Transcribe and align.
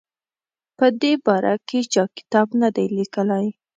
په 0.77 0.85
دې 1.01 1.13
باره 1.25 1.53
کې 1.67 1.79
چا 1.93 2.03
کتاب 2.17 2.47
نه 2.61 2.69
دی 2.75 2.85
لیکلی. 2.97 3.45